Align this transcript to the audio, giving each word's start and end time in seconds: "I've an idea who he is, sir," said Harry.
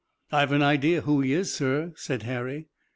"I've 0.31 0.51
an 0.51 0.63
idea 0.63 1.01
who 1.01 1.21
he 1.21 1.33
is, 1.33 1.53
sir," 1.53 1.93
said 1.95 2.23
Harry. 2.23 2.65